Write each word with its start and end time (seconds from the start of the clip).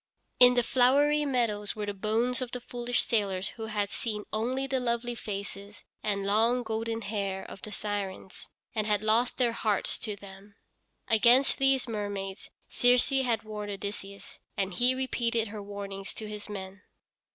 In 0.39 0.55
the 0.55 0.63
flowery 0.63 1.25
meadows 1.25 1.75
were 1.75 1.85
the 1.85 1.93
bones 1.93 2.41
of 2.41 2.49
the 2.49 2.59
foolish 2.59 3.03
sailors 3.05 3.49
who 3.49 3.67
had 3.67 3.91
seen 3.91 4.23
only 4.33 4.65
the 4.65 4.79
lovely 4.79 5.13
faces 5.13 5.85
and 6.01 6.25
long, 6.25 6.63
golden 6.63 7.03
hair 7.03 7.45
of 7.45 7.61
the 7.61 7.69
Sirens, 7.69 8.49
and 8.73 8.87
had 8.87 9.03
lost 9.03 9.37
their 9.37 9.51
hearts 9.51 9.99
to 9.99 10.15
them. 10.15 10.55
Against 11.07 11.59
these 11.59 11.87
mermaids 11.87 12.49
Circe 12.67 13.09
had 13.09 13.43
warned 13.43 13.69
Odysseus, 13.71 14.39
and 14.57 14.73
he 14.73 14.95
repeated 14.95 15.49
her 15.49 15.61
warnings 15.61 16.15
to 16.15 16.27
his 16.27 16.49
men. 16.49 16.81